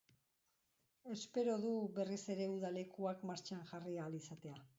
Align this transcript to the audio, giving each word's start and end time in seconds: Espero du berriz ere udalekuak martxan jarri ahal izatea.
Espero 1.15 1.57
du 1.65 1.73
berriz 1.99 2.19
ere 2.37 2.49
udalekuak 2.55 3.23
martxan 3.33 3.63
jarri 3.75 3.97
ahal 4.01 4.19
izatea. 4.25 4.61